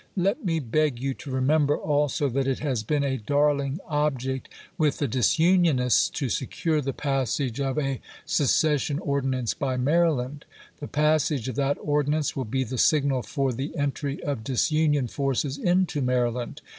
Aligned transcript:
Let 0.17 0.43
me 0.43 0.59
beg 0.59 0.99
you 0.99 1.13
to 1.13 1.29
remember 1.29 1.77
also 1.77 2.27
that 2.29 2.47
it 2.47 2.55
chap. 2.57 2.61
viii. 2.65 2.69
has 2.69 2.81
been 2.83 3.03
a 3.03 3.17
darling 3.17 3.79
object 3.87 4.49
with 4.75 4.97
the 4.97 5.07
disunionists 5.07 6.09
to 6.13 6.27
secure 6.27 6.81
the 6.81 6.91
passage 6.91 7.59
of 7.59 7.77
a 7.77 8.01
secession 8.25 8.97
ordinance 8.97 9.53
by 9.53 9.77
Maryland. 9.77 10.45
The 10.79 10.87
passage 10.87 11.47
of 11.49 11.55
that 11.57 11.77
ordinance 11.79 12.35
will 12.35 12.45
be 12.45 12.63
the 12.63 12.79
signal 12.79 13.21
for 13.21 13.53
the 13.53 13.77
entry 13.77 14.23
of 14.23 14.43
disunion 14.43 15.05
forces 15.07 15.59
into 15.59 16.01
Maryland. 16.01 16.63